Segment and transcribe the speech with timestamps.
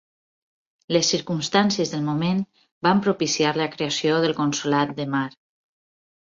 [0.95, 2.41] Les circumstàncies del moment
[2.89, 5.25] van propiciar la creació del Consolat de Mar.